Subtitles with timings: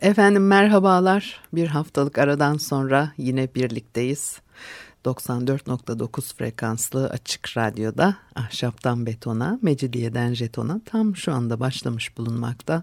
[0.00, 1.40] Efendim merhabalar.
[1.52, 4.40] Bir haftalık aradan sonra yine birlikteyiz.
[5.04, 12.82] 94.9 frekanslı açık radyoda ahşaptan betona, mecidiyeden jetona tam şu anda başlamış bulunmakta.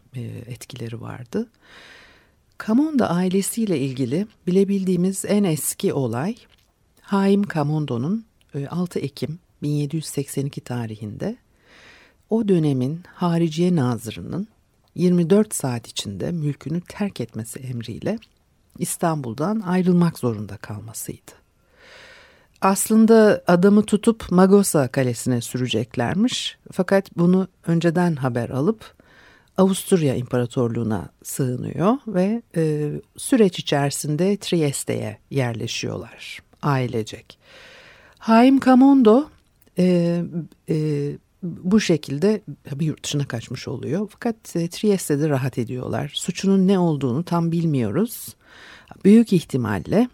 [0.47, 1.49] etkileri vardı.
[2.57, 6.35] Kamonda ailesiyle ilgili bilebildiğimiz en eski olay
[7.01, 8.25] Haim Kamondo'nun
[8.69, 11.37] 6 e, Ekim 1782 tarihinde
[12.29, 14.47] o dönemin Hariciye Nazırı'nın
[14.95, 18.19] 24 saat içinde mülkünü terk etmesi emriyle
[18.79, 21.42] İstanbul'dan ayrılmak zorunda kalmasıydı.
[22.63, 28.93] Aslında adamı tutup Magosa kalesine süreceklermiş fakat bunu önceden haber alıp
[29.57, 37.39] Avusturya İmparatorluğu'na sığınıyor ve e, süreç içerisinde Trieste'ye yerleşiyorlar ailecek.
[38.17, 39.25] Haim Kamondo
[39.79, 40.21] e,
[40.69, 40.77] e,
[41.43, 42.41] bu şekilde
[42.75, 44.07] bir yurt dışına kaçmış oluyor.
[44.11, 46.11] Fakat e, Trieste'de rahat ediyorlar.
[46.15, 48.35] Suçunun ne olduğunu tam bilmiyoruz.
[49.05, 50.09] Büyük ihtimalle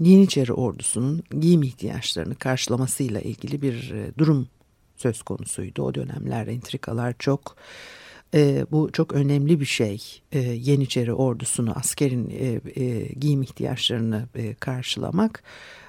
[0.00, 4.48] Yeniçeri ordusunun giyim ihtiyaçlarını karşılamasıyla ilgili bir e, durum
[4.96, 5.82] söz konusuydu.
[5.82, 7.56] O dönemler entrikalar çok.
[8.34, 10.02] E, bu çok önemli bir şey.
[10.32, 15.42] E, Yeniçeri ordusunu, askerin e, e, giyim ihtiyaçlarını e, karşılamak.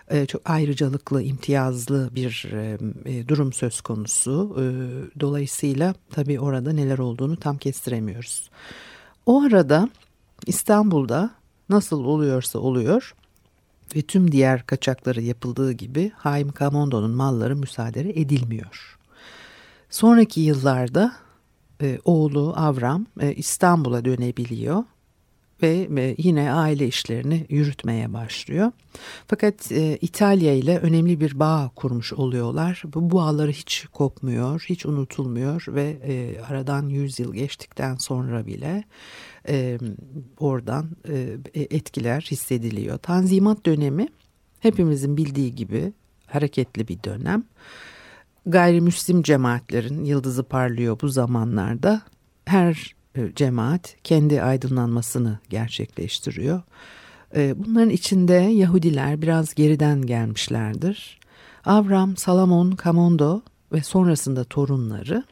[0.10, 4.56] E, çok ayrıcalıklı, imtiyazlı bir e, e, durum söz konusu.
[5.20, 8.50] Dolayısıyla tabii orada neler olduğunu tam kestiremiyoruz.
[9.26, 9.90] O arada
[10.46, 11.32] İstanbul'da
[11.70, 13.14] nasıl oluyorsa oluyor
[13.96, 18.98] ve tüm diğer kaçakları yapıldığı gibi Haim Kamondo'nun malları müsaade edilmiyor.
[19.90, 21.14] Sonraki yıllarda
[22.06, 23.06] oğlu Avram
[23.36, 24.84] İstanbul'a dönebiliyor
[25.62, 28.72] ve yine aile işlerini yürütmeye başlıyor.
[29.28, 32.84] Fakat e, İtalya ile önemli bir bağ kurmuş oluyorlar.
[32.94, 38.84] Bu bağları hiç kopmuyor, hiç unutulmuyor ve e, aradan 100 yıl geçtikten sonra bile
[39.48, 39.78] e,
[40.40, 42.98] oradan e, etkiler hissediliyor.
[42.98, 44.08] Tanzimat dönemi
[44.60, 45.94] hepimizin bildiği gibi
[46.28, 47.44] hareketli bir dönem.
[48.46, 52.02] Gayrimüslim cemaatlerin yıldızı parlıyor bu zamanlarda.
[52.46, 56.62] Her e, cemaat kendi aydınlanmasını gerçekleştiriyor.
[57.36, 61.20] E, bunların içinde Yahudiler biraz geriden gelmişlerdir.
[61.66, 65.24] Avram, Salamon, Kamondo ve sonrasında torunları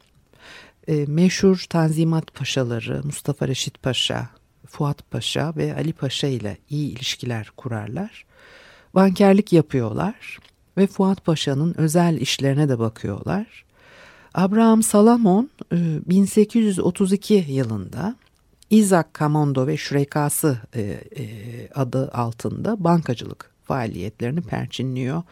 [0.88, 4.28] e, meşhur Tanzimat Paşaları Mustafa Reşit Paşa,
[4.66, 8.24] Fuat Paşa ve Ali Paşa ile iyi ilişkiler kurarlar.
[8.94, 10.38] Bankerlik yapıyorlar
[10.76, 13.64] ve Fuat Paşa'nın özel işlerine de bakıyorlar.
[14.34, 18.16] Abraham Salamon 1832 e, yılında
[18.70, 21.24] Isaac Kamondo ve Şürekası e, e,
[21.74, 25.22] adı altında bankacılık faaliyetlerini perçinliyor.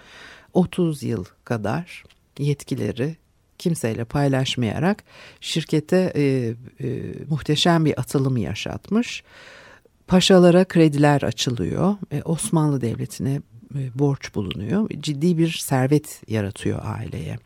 [0.52, 2.04] 30 yıl kadar
[2.38, 3.16] yetkileri
[3.58, 5.04] kimseyle paylaşmayarak
[5.40, 6.54] şirkete e, e,
[7.28, 9.22] muhteşem bir atılım yaşatmış.
[10.06, 11.94] Paşalara krediler açılıyor.
[12.12, 13.40] E, Osmanlı Devleti'ne
[13.74, 14.88] e, borç bulunuyor.
[15.00, 17.38] Ciddi bir servet yaratıyor aileye.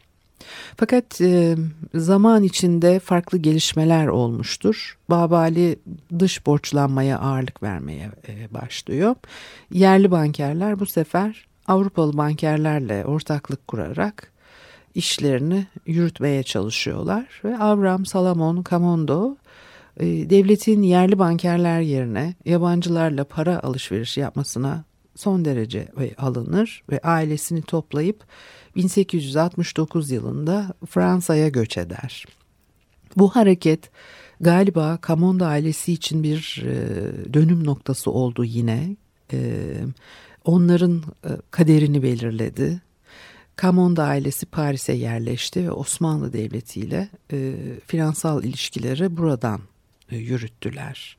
[0.77, 1.57] Fakat e,
[1.95, 4.99] zaman içinde farklı gelişmeler olmuştur.
[5.11, 5.79] Babali
[6.19, 9.15] dış borçlanmaya ağırlık vermeye e, başlıyor.
[9.73, 14.30] Yerli bankerler bu sefer Avrupalı bankerlerle ortaklık kurarak
[14.95, 17.41] işlerini yürütmeye çalışıyorlar.
[17.45, 19.37] Ve Avram Salamon Kamondo
[20.01, 24.85] e, devletin yerli bankerler yerine yabancılarla para alışverişi yapmasına
[25.17, 25.89] son derece
[26.19, 28.25] alınır ve ailesini toplayıp
[28.77, 32.27] 1869 yılında Fransa'ya göç eder.
[33.17, 33.91] Bu hareket
[34.41, 38.97] galiba Kamonda ailesi için bir e, dönüm noktası oldu yine.
[39.33, 39.39] E,
[40.45, 42.81] onların e, kaderini belirledi.
[43.61, 47.55] Kamonda ailesi Paris'e yerleşti ve Osmanlı Devleti ile e,
[47.87, 49.61] finansal ilişkileri buradan
[50.11, 51.17] e, yürüttüler.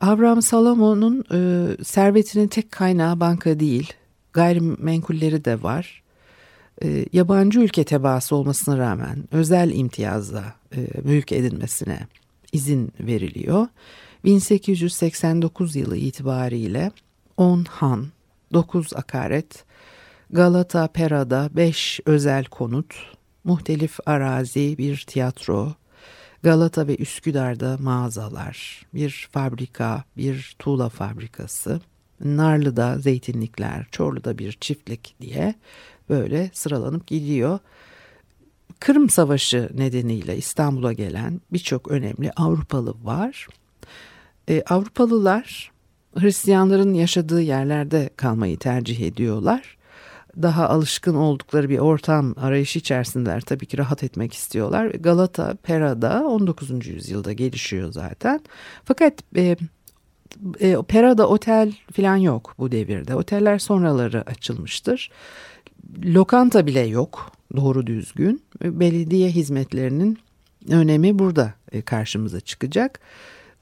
[0.00, 3.92] Abraham Salomon'un e, servetinin tek kaynağı banka değil,
[4.32, 6.02] gayrimenkulleri de var.
[6.82, 11.98] E, yabancı ülke tebaası olmasına rağmen özel imtiyazla e, mülk edinmesine
[12.52, 13.66] izin veriliyor.
[14.24, 16.90] 1889 yılı itibariyle
[17.36, 18.06] 10 han,
[18.52, 19.64] 9 akaret,
[20.30, 22.94] Galata Pera'da 5 özel konut,
[23.44, 25.74] muhtelif arazi, bir tiyatro,
[26.42, 31.80] Galata ve Üsküdar'da mağazalar, bir fabrika, bir tuğla fabrikası,
[32.20, 35.54] Narlı'da zeytinlikler, Çorlu'da bir çiftlik diye
[36.08, 37.58] böyle sıralanıp gidiyor.
[38.80, 43.48] Kırım Savaşı nedeniyle İstanbul'a gelen birçok önemli Avrupalı var.
[44.48, 45.72] Ee, Avrupalılar
[46.18, 49.75] Hristiyanların yaşadığı yerlerde kalmayı tercih ediyorlar.
[50.42, 53.40] Daha alışkın oldukları bir ortam arayışı içerisindeler.
[53.40, 54.86] Tabii ki rahat etmek istiyorlar.
[54.86, 56.86] Galata, Pera'da 19.
[56.86, 58.40] yüzyılda gelişiyor zaten.
[58.84, 59.56] Fakat e,
[60.60, 63.14] e, Pera'da otel falan yok bu devirde.
[63.14, 65.10] Oteller sonraları açılmıştır.
[66.04, 68.42] Lokanta bile yok doğru düzgün.
[68.62, 70.18] Belediye hizmetlerinin
[70.68, 73.00] önemi burada e, karşımıza çıkacak.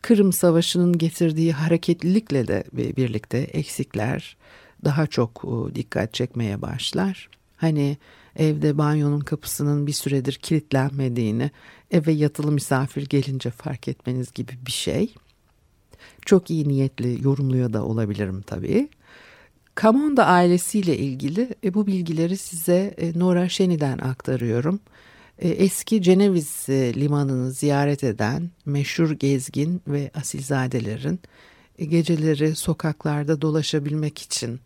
[0.02, 4.36] Kırım Savaşı'nın getirdiği hareketlilikle de birlikte eksikler
[4.84, 7.28] daha çok e, dikkat çekmeye başlar.
[7.56, 7.96] Hani
[8.36, 11.50] evde banyonun kapısının bir süredir kilitlenmediğini,
[11.90, 15.14] eve yatılı misafir gelince fark etmeniz gibi bir şey.
[16.26, 18.88] Çok iyi niyetli yorumluyor da olabilirim tabii.
[19.74, 24.80] Kamonda ailesiyle ilgili e, bu bilgileri size e, Nora Şeni'den aktarıyorum.
[25.38, 31.20] E, eski Ceneviz e, limanını ziyaret eden meşhur gezgin ve asilzadelerin
[31.78, 34.60] geceleri sokaklarda dolaşabilmek için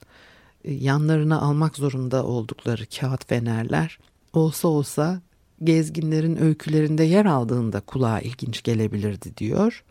[0.64, 3.98] e, yanlarına almak zorunda oldukları kağıt fenerler
[4.32, 5.20] olsa olsa
[5.64, 9.84] gezginlerin öykülerinde yer aldığında kulağa ilginç gelebilirdi diyor.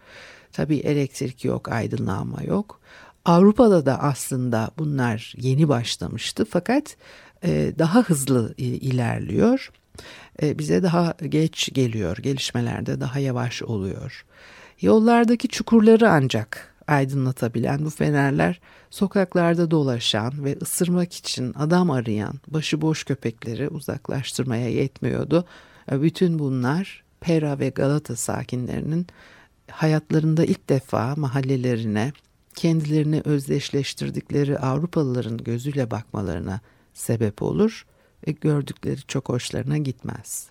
[0.51, 2.79] Tabii elektrik yok, aydınlanma yok.
[3.25, 6.97] Avrupa'da da aslında bunlar yeni başlamıştı fakat
[7.43, 9.71] e, daha hızlı e, ilerliyor.
[10.41, 14.25] E, bize daha geç geliyor, gelişmelerde daha yavaş oluyor.
[14.81, 23.67] Yollardaki çukurları ancak aydınlatabilen bu fenerler sokaklarda dolaşan ve ısırmak için adam arayan başıboş köpekleri
[23.67, 25.45] uzaklaştırmaya yetmiyordu.
[25.91, 29.07] E, bütün bunlar Pera ve Galata sakinlerinin
[29.71, 32.13] hayatlarında ilk defa mahallelerine,
[32.55, 36.59] kendilerini özdeşleştirdikleri Avrupalıların gözüyle bakmalarına
[36.93, 37.85] sebep olur
[38.27, 40.49] ve gördükleri çok hoşlarına gitmez.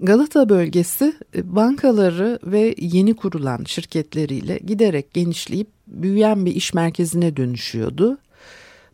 [0.00, 8.18] Galata bölgesi e, bankaları ve yeni kurulan şirketleriyle giderek genişleyip büyüyen bir iş merkezine dönüşüyordu.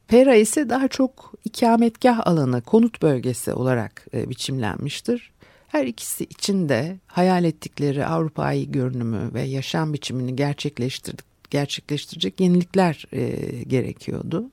[0.09, 5.33] Pera ise daha çok ikametgah alanı, konut bölgesi olarak e, biçimlenmiştir.
[5.69, 13.39] Her ikisi için de hayal ettikleri Avrupa'yı görünümü ve yaşam biçimini gerçekleştirdik, gerçekleştirecek yenilikler e,
[13.63, 14.51] gerekiyordu.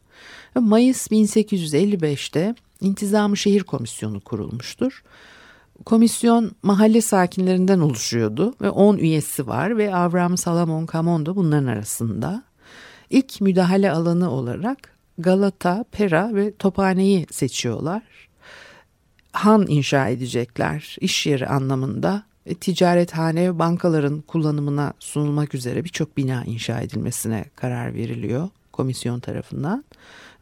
[0.55, 5.03] Mayıs 1855'te İntizamı Şehir Komisyonu kurulmuştur.
[5.85, 12.43] Komisyon mahalle sakinlerinden oluşuyordu ve 10 üyesi var ve Avram Salamon Kamondo bunların arasında.
[13.09, 14.77] İlk müdahale alanı olarak
[15.17, 18.03] Galata, Pera ve Tophane'yi seçiyorlar.
[19.31, 26.43] Han inşa edecekler iş yeri anlamında e, ticarethane ve bankaların kullanımına sunulmak üzere birçok bina
[26.45, 29.83] inşa edilmesine karar veriliyor komisyon tarafından.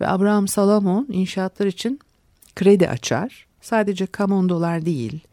[0.01, 2.00] Ve Abraham Salamon inşaatlar için
[2.56, 3.48] kredi açar.
[3.62, 5.26] Sadece kamondolar değil.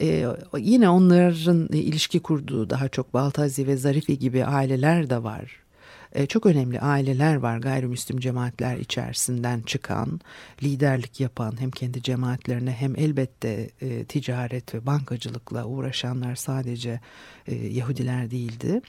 [0.00, 0.26] Ee,
[0.58, 5.68] yine onların ilişki kurduğu daha çok Baltazi ve Zarifi gibi aileler de var.
[6.12, 10.20] Ee, çok önemli aileler var gayrimüslim cemaatler içerisinden çıkan,
[10.62, 17.00] liderlik yapan hem kendi cemaatlerine hem elbette e, ticaret ve bankacılıkla uğraşanlar sadece
[17.46, 18.80] e, Yahudiler değildi.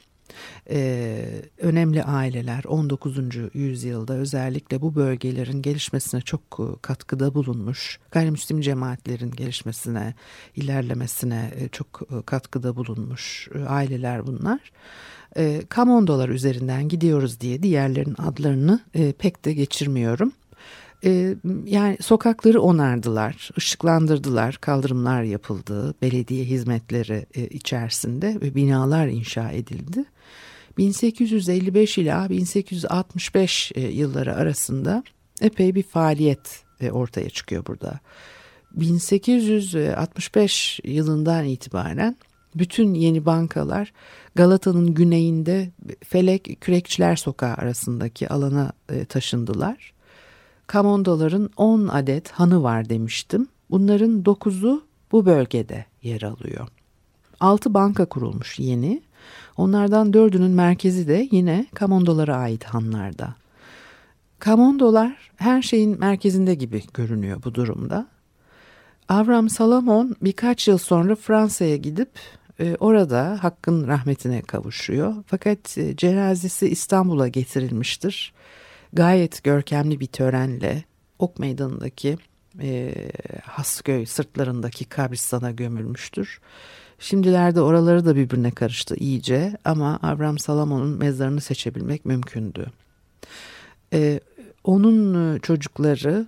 [0.69, 1.25] Ee,
[1.57, 3.17] önemli aileler 19.
[3.53, 7.99] yüzyılda özellikle bu bölgelerin gelişmesine çok e, katkıda bulunmuş.
[8.11, 10.13] Gayrimüslim cemaatlerin gelişmesine,
[10.55, 14.71] ilerlemesine e, çok e, katkıda bulunmuş aileler bunlar.
[15.37, 20.31] E, Kamondolar üzerinden gidiyoruz diye diğerlerin adlarını e, pek de geçirmiyorum.
[21.05, 30.05] E, yani sokakları onardılar, ışıklandırdılar, kaldırımlar yapıldı, belediye hizmetleri e, içerisinde ve binalar inşa edildi.
[30.79, 35.03] 1855 ila 1865 e, yılları arasında
[35.41, 37.99] epey bir faaliyet e, ortaya çıkıyor burada.
[38.71, 42.15] 1865 yılından itibaren
[42.55, 43.93] bütün yeni bankalar
[44.35, 45.71] Galata'nın güneyinde
[46.03, 49.93] Felek Kürekçiler Sokağı arasındaki alana e, taşındılar.
[50.67, 53.47] Kamondoların 10 adet hanı var demiştim.
[53.69, 56.67] Bunların 9'u bu bölgede yer alıyor.
[57.39, 59.08] 6 banka kurulmuş yeni.
[59.57, 63.35] Onlardan dördünün merkezi de yine Kamondolara ait hanlarda.
[64.39, 68.07] Kamondolar her şeyin merkezinde gibi görünüyor bu durumda.
[69.09, 72.09] Avram Salamon birkaç yıl sonra Fransa'ya gidip
[72.59, 75.15] e, orada Hakk'ın rahmetine kavuşuyor.
[75.27, 78.33] Fakat e, cenazesi İstanbul'a getirilmiştir.
[78.93, 80.83] Gayet görkemli bir törenle
[81.19, 82.17] Ok Meydanı'ndaki
[82.61, 82.93] e,
[83.43, 86.39] Hasköy sırtlarındaki kabristana gömülmüştür.
[86.99, 92.71] Şimdilerde oraları da birbirine karıştı iyice ama Avram Salamon'un mezarını seçebilmek mümkündü.
[93.93, 94.19] Ee,
[94.63, 96.27] onun e, çocukları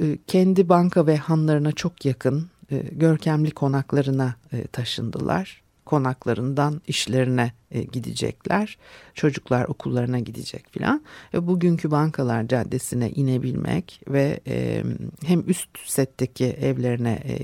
[0.00, 5.59] e, kendi banka ve hanlarına çok yakın e, görkemli konaklarına e, taşındılar.
[5.90, 8.78] Konaklarından işlerine e, gidecekler.
[9.14, 11.02] Çocuklar okullarına gidecek filan.
[11.34, 14.82] Bugünkü bankalar caddesine inebilmek ve e,
[15.24, 17.36] hem üst setteki evlerine e,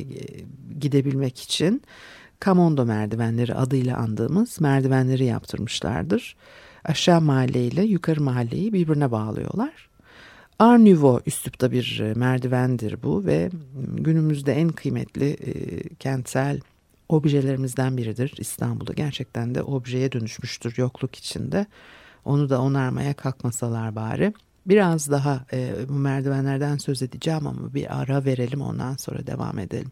[0.81, 1.83] gidebilmek için
[2.41, 6.37] Kamondo merdivenleri adıyla andığımız merdivenleri yaptırmışlardır.
[6.85, 9.89] Aşağı mahalleyle yukarı mahalleyi birbirine bağlıyorlar.
[10.59, 13.51] Art Nouveau üslupta bir merdivendir bu ve
[13.97, 15.55] günümüzde en kıymetli e,
[15.95, 16.61] kentsel
[17.09, 18.93] objelerimizden biridir İstanbul'da.
[18.93, 21.67] Gerçekten de objeye dönüşmüştür yokluk içinde.
[22.25, 24.33] Onu da onarmaya kalkmasalar bari.
[24.67, 29.91] Biraz daha e, bu merdivenlerden söz edeceğim ama bir ara verelim ondan sonra devam edelim.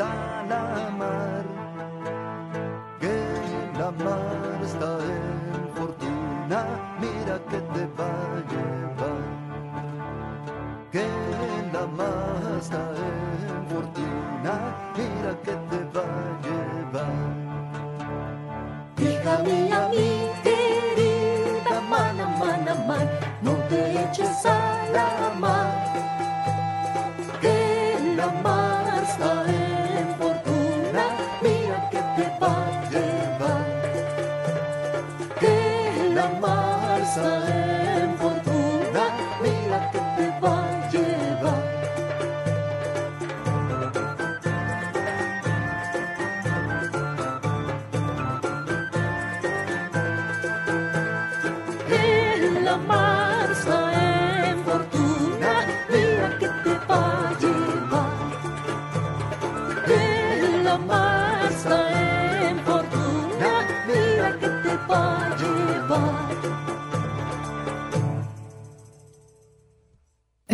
[0.00, 0.89] sana
[37.10, 37.79] Christ ahead.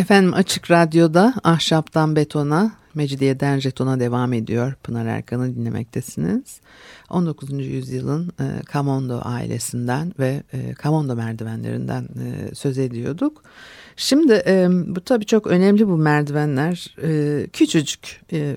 [0.06, 4.74] Efendim Açık Radyo'da Ahşaptan Betona, Mecidiyeden Jeton'a devam ediyor.
[4.82, 6.60] Pınar Erkan'ı dinlemektesiniz.
[7.10, 7.50] 19.
[7.52, 13.42] yüzyılın e, Kamondo ailesinden ve e, Kamondo merdivenlerinden e, söz ediyorduk.
[13.96, 16.96] Şimdi e, bu tabii çok önemli bu merdivenler.
[17.02, 18.56] E, küçücük e, e,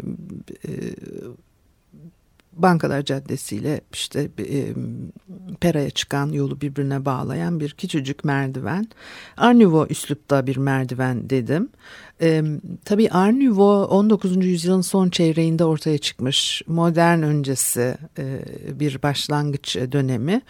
[2.61, 4.73] Bankalar Caddesi ile işte e,
[5.61, 8.87] Pera'ya çıkan yolu birbirine bağlayan bir küçücük merdiven.
[9.37, 9.55] Art
[9.89, 11.69] üslupta bir merdiven dedim.
[12.21, 12.43] E,
[12.85, 14.45] tabii Art Nouveau 19.
[14.45, 18.39] yüzyılın son çeyreğinde ortaya çıkmış modern öncesi e,
[18.79, 20.41] bir başlangıç dönemi.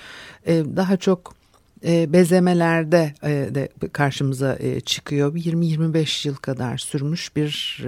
[0.45, 1.38] E, daha çok
[1.85, 5.35] e, bezemelerde e, de karşımıza e, çıkıyor.
[5.35, 7.83] 20-25 yıl kadar sürmüş bir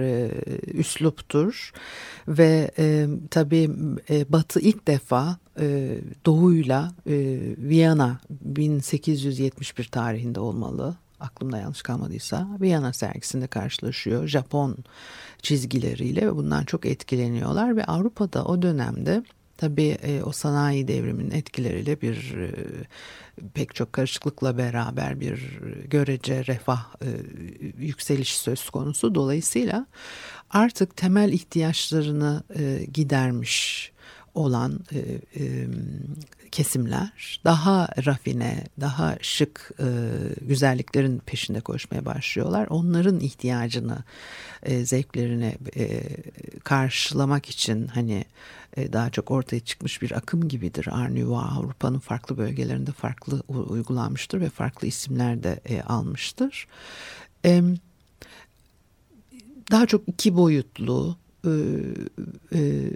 [0.74, 1.72] üsluptur.
[2.28, 2.70] Ve
[3.30, 3.70] tabii
[4.28, 5.36] Batı ilk defa
[6.26, 6.92] Doğu'yla
[7.58, 10.96] Viyana 1871 tarihinde olmalı.
[11.20, 14.76] Aklımda yanlış kalmadıysa Viyana sergisinde karşılaşıyor Japon
[15.42, 17.76] çizgileriyle ve bundan çok etkileniyorlar.
[17.76, 19.22] Ve Avrupa'da o dönemde
[19.56, 22.50] Tabii e, o sanayi devriminin etkileriyle bir e,
[23.54, 27.08] pek çok karışıklıkla beraber bir görece refah e,
[27.78, 29.14] yükseliş söz konusu.
[29.14, 29.86] Dolayısıyla
[30.50, 33.92] artık temel ihtiyaçlarını e, gidermiş
[34.34, 34.98] olan e,
[35.44, 35.66] e,
[36.52, 39.86] kesimler daha rafine, daha şık e,
[40.40, 42.66] güzelliklerin peşinde koşmaya başlıyorlar.
[42.70, 43.98] Onların ihtiyacını,
[44.62, 46.02] e, zevklerini e,
[46.64, 48.24] karşılamak için hani
[48.76, 50.86] e, daha çok ortaya çıkmış bir akım gibidir.
[50.90, 51.12] Art
[51.56, 56.66] Avrupa'nın farklı bölgelerinde farklı uygulanmıştır ve farklı isimler de e, almıştır.
[57.44, 57.62] E,
[59.70, 61.50] daha çok iki boyutlu e,
[62.54, 62.90] e,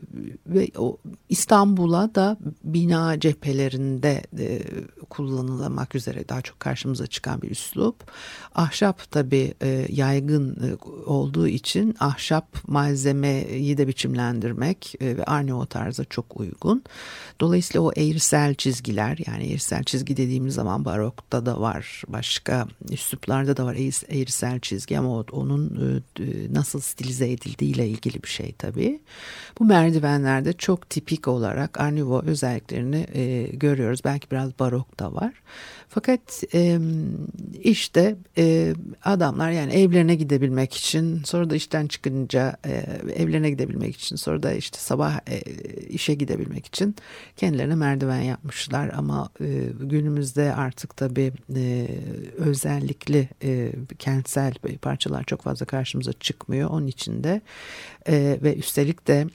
[0.47, 0.99] ve o
[1.29, 4.62] İstanbul'a da bina cephelerinde e,
[5.11, 8.11] kullanılmak üzere daha çok karşımıza çıkan bir üslup.
[8.55, 16.05] Ahşap tabi e, yaygın e, olduğu için ahşap malzemeyi de biçimlendirmek e, ve Arnavut tarza
[16.05, 16.83] çok uygun.
[17.41, 23.65] Dolayısıyla o eğrisel çizgiler yani eğrisel çizgi dediğimiz zaman barokta da var başka üsluplarda da
[23.65, 23.75] var
[24.09, 26.03] eğrisel çizgi ama onun
[26.51, 29.01] nasıl stilize edildiği ile ilgili bir şey tabii.
[29.59, 34.01] Bu merdivenlerde çok tipik olarak Arnivo özelliklerini e, görüyoruz.
[34.05, 35.33] Belki biraz barok da var.
[35.88, 36.79] Fakat e,
[37.62, 38.75] işte e,
[39.05, 42.73] adamlar yani evlerine gidebilmek için sonra da işten çıkınca e,
[43.23, 45.41] evlerine gidebilmek için sonra da işte sabah e,
[45.89, 46.97] işe gidebilmek için
[47.37, 48.91] kendilerine merdiven yapmışlar.
[48.97, 51.89] Ama e, günümüzde artık tabii e,
[52.37, 56.71] özellikle e, kentsel parçalar çok fazla karşımıza çıkmıyor.
[56.71, 57.41] Onun için de
[58.09, 59.26] e, ve üstelik de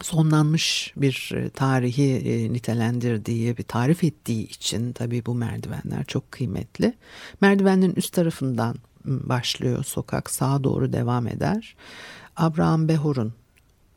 [0.00, 6.94] sonlanmış bir e, tarihi e, nitelendirdiği, bir tarif ettiği için tabii bu merdivenler çok kıymetli.
[7.40, 11.76] Merdivenlerin üst tarafından başlıyor sokak, sağa doğru devam eder.
[12.36, 13.32] Abraham Behor'un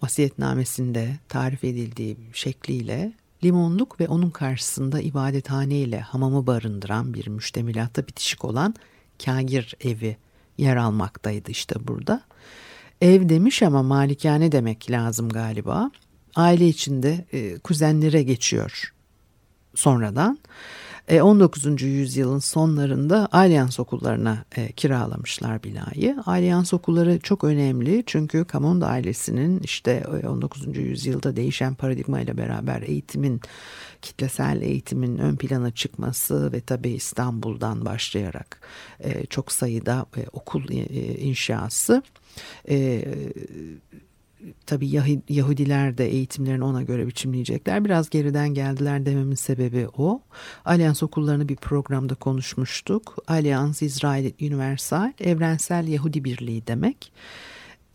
[0.01, 3.13] vasiyetnamesinde tarif edildiği şekliyle
[3.43, 8.75] limonluk ve onun karşısında ibadethane ile hamamı barındıran bir müştemilatta bitişik olan
[9.25, 10.17] kagir evi
[10.57, 12.21] yer almaktaydı işte burada.
[13.01, 15.91] Ev demiş ama malikane demek lazım galiba.
[16.35, 18.93] Aile içinde e, kuzenlere geçiyor
[19.75, 20.39] sonradan.
[21.07, 21.81] E, 19.
[21.81, 26.17] yüzyılın sonlarında Alyans okullarına e, kiralamışlar binayı.
[26.25, 30.67] Alyans okulları çok önemli çünkü Kamonda ailesinin işte 19.
[30.67, 33.41] E, yüzyılda değişen paradigma ile beraber eğitimin
[34.01, 38.61] kitlesel eğitimin ön plana çıkması ve tabi İstanbul'dan başlayarak
[38.99, 42.03] e, çok sayıda e, okul e, inşası
[42.69, 43.05] e,
[44.65, 44.89] tabii
[45.29, 47.85] Yahudiler de eğitimlerini ona göre biçimleyecekler.
[47.85, 50.21] Biraz geriden geldiler dememin sebebi o.
[50.65, 53.15] Alyans okullarını bir programda konuşmuştuk.
[53.27, 57.11] Alyans İsrail Universal, Evrensel Yahudi Birliği demek.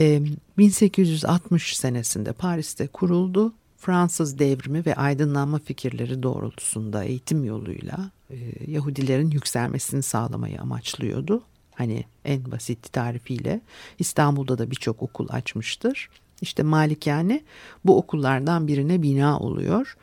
[0.01, 0.23] E,
[0.59, 3.55] 1860 senesinde Paris'te kuruldu.
[3.77, 8.37] Fransız devrimi ve aydınlanma fikirleri doğrultusunda eğitim yoluyla e,
[8.71, 11.43] Yahudilerin yükselmesini sağlamayı amaçlıyordu.
[11.75, 13.61] Hani en basit tarifiyle
[13.99, 16.09] İstanbul'da da birçok okul açmıştır.
[16.42, 17.42] İşte Malikane
[17.85, 19.96] bu okullardan birine bina oluyor.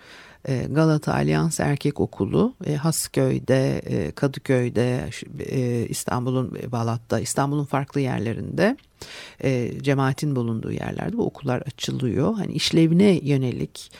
[0.47, 5.09] E, Galata Alyans Erkek Okulu e, Hasköy'de, e, Kadıköy'de,
[5.89, 8.77] İstanbul'un Balat'ta, İstanbul'un farklı yerlerinde
[9.81, 12.33] cemaatin bulunduğu yerlerde bu okullar açılıyor.
[12.33, 13.91] Hani işlevine yönelik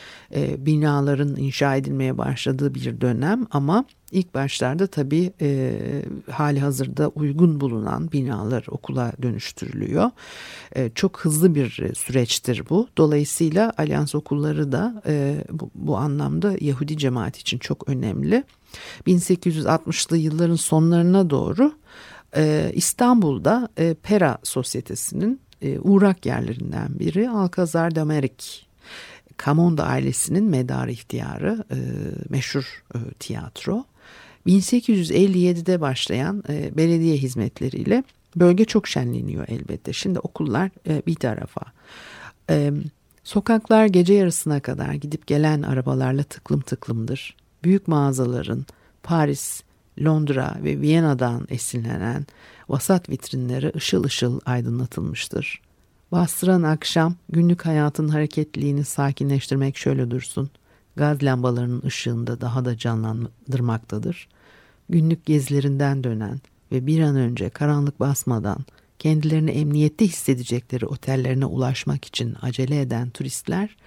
[0.57, 5.79] binaların inşa edilmeye başladığı bir dönem ama İlk başlarda tabii e,
[6.31, 10.11] hali hazırda uygun bulunan binalar okula dönüştürülüyor.
[10.75, 12.87] E, çok hızlı bir süreçtir bu.
[12.97, 18.43] Dolayısıyla Alyans okulları da e, bu, bu anlamda Yahudi cemaat için çok önemli.
[19.07, 21.73] 1860'lı yılların sonlarına doğru
[22.37, 28.67] e, İstanbul'da e, Pera Sosyetesi'nin e, uğrak yerlerinden biri Alcazar de Amerik
[29.37, 31.77] Kamonda ailesinin medarı ihtiyarı e,
[32.29, 33.85] meşhur e, tiyatro.
[34.47, 38.03] 1857'de başlayan e, belediye hizmetleriyle
[38.35, 39.93] bölge çok şenleniyor elbette.
[39.93, 41.61] Şimdi okullar e, bir tarafa.
[42.49, 42.71] E,
[43.25, 47.35] Sokaklar gece yarısına kadar gidip gelen arabalarla tıklım tıklımdır.
[47.63, 48.65] Büyük mağazaların
[49.03, 49.63] Paris,
[50.03, 52.25] Londra ve Viyana'dan esinlenen
[52.69, 55.61] vasat vitrinleri ışıl ışıl aydınlatılmıştır.
[56.11, 60.49] Bastıran akşam günlük hayatın hareketliliğini sakinleştirmek şöyle dursun.
[60.95, 64.27] Gaz lambalarının ışığında daha da canlandırmaktadır.
[64.89, 66.39] Günlük gezilerinden dönen
[66.71, 68.65] ve bir an önce karanlık basmadan
[68.99, 73.77] kendilerini emniyette hissedecekleri otellerine ulaşmak için acele eden turistler,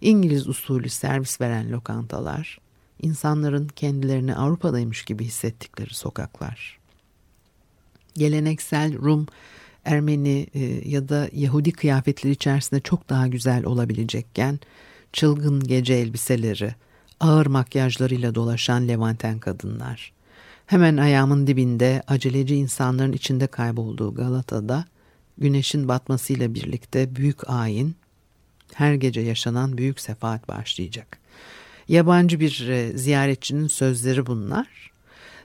[0.00, 2.58] İngiliz usulü servis veren lokantalar,
[3.02, 6.78] insanların kendilerini Avrupa'daymış gibi hissettikleri sokaklar.
[8.14, 9.26] Geleneksel Rum,
[9.84, 14.60] Ermeni e, ya da Yahudi kıyafetleri içerisinde çok daha güzel olabilecekken,
[15.12, 16.74] çılgın gece elbiseleri,
[17.20, 20.12] ağır makyajlarıyla dolaşan Levanten kadınlar,
[20.66, 24.84] Hemen ayağımın dibinde aceleci insanların içinde kaybolduğu Galata'da
[25.38, 27.96] güneşin batmasıyla birlikte büyük ayin,
[28.74, 31.18] her gece yaşanan büyük sefaat başlayacak.
[31.88, 34.92] Yabancı bir e, ziyaretçinin sözleri bunlar.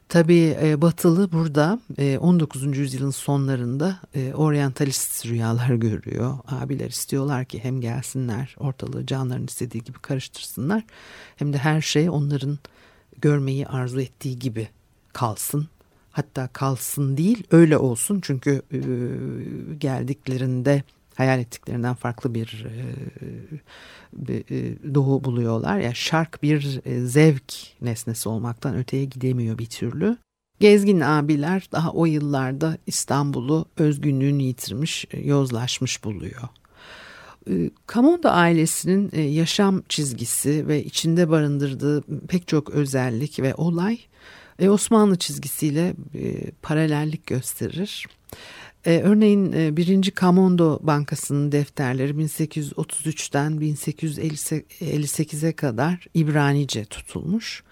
[0.10, 1.80] Tabii e, Batılı burada
[2.20, 2.64] 19.
[2.64, 4.00] E, yüzyılın sonlarında
[4.34, 6.38] oryantalist rüyalar görüyor.
[6.48, 10.84] Abiler istiyorlar ki hem gelsinler ortalığı canların istediği gibi karıştırsınlar
[11.36, 12.60] hem de her şey onların
[13.22, 14.68] görmeyi arzu ettiği gibi
[15.14, 15.68] kalsın.
[16.12, 18.80] Hatta kalsın değil öyle olsun çünkü e,
[19.78, 20.84] geldiklerinde
[21.20, 25.78] hayal ettiklerinden farklı bir, e, e, doğu buluyorlar.
[25.78, 30.18] Ya yani şark bir e, zevk nesnesi olmaktan öteye gidemiyor bir türlü.
[30.60, 36.42] Gezgin abiler daha o yıllarda İstanbul'u özgünlüğünü yitirmiş, e, yozlaşmış buluyor.
[37.88, 44.00] Kamonda ailesinin yaşam çizgisi ve içinde barındırdığı pek çok özellik ve olay
[44.60, 48.08] e, Osmanlı çizgisiyle e, paralellik gösterir.
[48.86, 50.12] E, örneğin e, 1.
[50.12, 57.64] Kamondo Bankası'nın defterleri 1833'ten 1858'e kadar İbranice tutulmuş.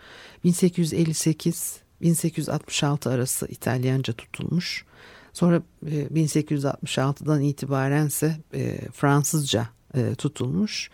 [0.43, 4.85] 1858 1866 arası İtalyanca tutulmuş.
[5.33, 10.89] Sonra e, 1866'dan itibarense e, Fransızca e, tutulmuş.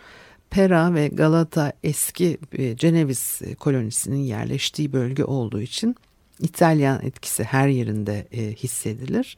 [0.54, 5.96] Pera ve Galata eski e, Ceneviz kolonisinin yerleştiği bölge olduğu için
[6.43, 9.38] İtalyan etkisi her yerinde e, hissedilir.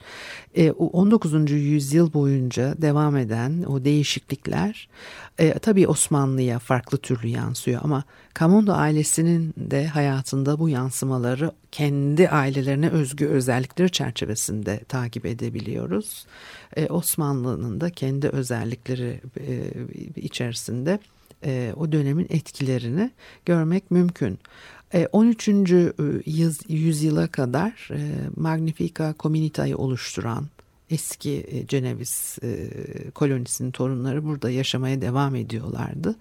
[0.55, 1.51] E, 19.
[1.51, 4.87] yüzyıl boyunca devam eden o değişiklikler
[5.37, 12.89] e, tabii Osmanlı'ya farklı türlü yansıyor ama Kamondo ailesinin de hayatında bu yansımaları kendi ailelerine
[12.89, 16.25] özgü özellikleri çerçevesinde takip edebiliyoruz.
[16.75, 19.71] E, Osmanlı'nın da kendi özellikleri e,
[20.15, 20.99] içerisinde
[21.45, 23.11] e, o dönemin etkilerini
[23.45, 24.39] görmek mümkün.
[25.03, 25.47] 13.
[25.47, 27.99] E, e, yüzyıla kadar e,
[28.35, 30.47] Magnifica Communita'yı oluşturan
[30.89, 32.37] eski Ceneviz
[33.15, 36.15] kolonisinin torunları burada yaşamaya devam ediyorlardı.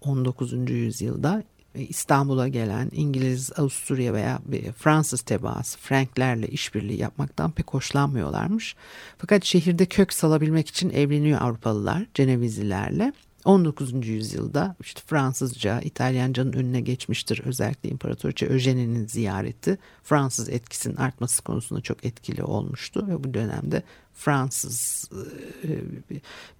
[0.00, 0.52] 19.
[0.70, 1.42] yüzyılda
[1.74, 4.40] İstanbul'a gelen İngiliz, Avusturya veya
[4.76, 8.76] Fransız tebaası Franklerle işbirliği yapmaktan pek hoşlanmıyorlarmış.
[9.18, 13.12] Fakat şehirde kök salabilmek için evleniyor Avrupalılar Cenevizlilerle
[13.44, 14.06] 19.
[14.06, 17.42] yüzyılda işte Fransızca, İtalyancanın önüne geçmiştir.
[17.44, 23.82] Özellikle İmparatoriçe Öjene'nin ziyareti Fransız etkisinin artması konusunda çok etkili olmuştu ve bu dönemde
[24.14, 25.10] Fransız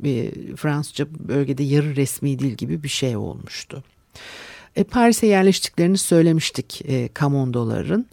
[0.05, 3.85] e, Fransızca bölgede yarı resmi dil gibi bir şey olmuştu.
[4.77, 8.07] E, Paris'e yerleştiklerini söylemiştik e, Kamondoların.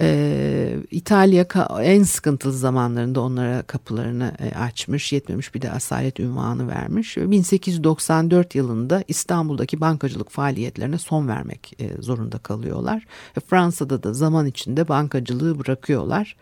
[0.00, 1.46] Ee, İtalya
[1.82, 7.16] en sıkıntılı zamanlarında onlara kapılarını e, açmış, yetmemiş bir de asalet ünvanı vermiş.
[7.16, 13.06] 1894 yılında İstanbul'daki bankacılık faaliyetlerine son vermek e, zorunda kalıyorlar.
[13.46, 16.36] Fransa'da da zaman içinde bankacılığı bırakıyorlar.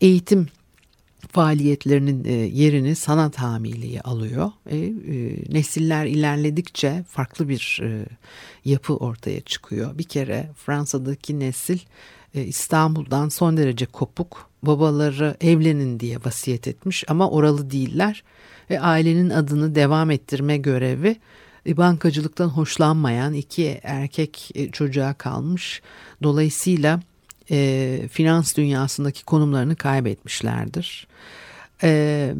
[0.00, 0.48] Eğitim
[1.32, 4.50] faaliyetlerinin e, yerini sanat hamiliği alıyor.
[4.66, 4.92] E, e,
[5.52, 8.06] nesiller ilerledikçe farklı bir e,
[8.64, 9.98] yapı ortaya çıkıyor.
[9.98, 11.78] Bir kere Fransa'daki nesil
[12.42, 18.22] İstanbul'dan son derece kopuk babaları evlenin diye vasiyet etmiş ama oralı değiller
[18.70, 21.16] ve ailenin adını devam ettirme görevi
[21.66, 25.82] e, bankacılıktan hoşlanmayan iki erkek e, çocuğa kalmış.
[26.22, 27.00] Dolayısıyla
[27.50, 31.06] e, finans dünyasındaki konumlarını kaybetmişlerdir.
[31.82, 32.34] E,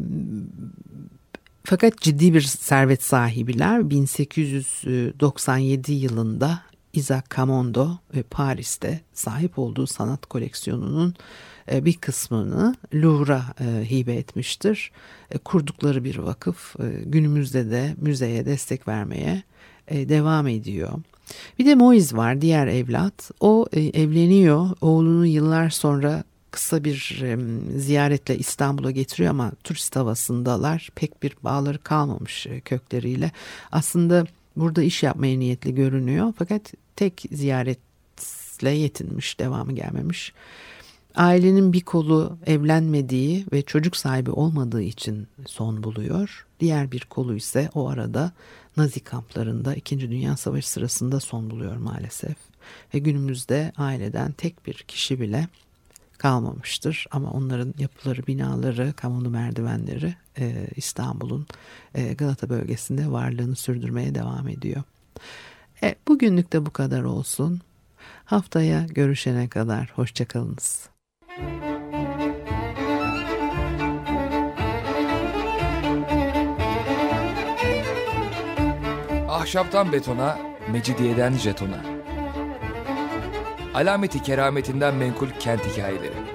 [1.63, 6.61] fakat ciddi bir servet sahibiler 1897 yılında
[6.95, 11.15] Isaac Camondo ve Paris'te sahip olduğu sanat koleksiyonunun
[11.71, 14.91] e, bir kısmını Louvre'a e, hibe etmiştir.
[15.31, 19.43] E, kurdukları bir vakıf günümüzde de müzeye destek vermeye
[19.91, 20.91] devam ediyor.
[21.59, 23.31] Bir de Moise var diğer evlat.
[23.39, 24.69] O evleniyor.
[24.81, 27.23] Oğlunu yıllar sonra kısa bir
[27.77, 30.89] ziyaretle İstanbul'a getiriyor ama turist havasındalar.
[30.95, 33.31] Pek bir bağları kalmamış kökleriyle.
[33.71, 40.33] Aslında burada iş yapmaya niyetli görünüyor fakat tek ziyaretle yetinmiş, devamı gelmemiş.
[41.15, 46.45] Ailenin bir kolu evlenmediği ve çocuk sahibi olmadığı için son buluyor.
[46.59, 48.31] Diğer bir kolu ise o arada
[48.77, 49.99] Nazi kamplarında 2.
[49.99, 52.35] Dünya Savaşı sırasında son buluyor maalesef.
[52.93, 55.47] Ve günümüzde aileden tek bir kişi bile
[56.17, 57.05] kalmamıştır.
[57.11, 61.47] Ama onların yapıları, binaları, kamunu merdivenleri e, İstanbul'un
[61.95, 64.83] e, Galata bölgesinde varlığını sürdürmeye devam ediyor.
[65.85, 67.61] E, bugünlük de bu kadar olsun.
[68.25, 70.89] Haftaya görüşene kadar hoşçakalınız.
[79.29, 80.39] Ahşaptan betona,
[80.71, 81.81] mecidiyeden jetona.
[83.73, 86.34] Alameti kerametinden menkul kent hikayeleri.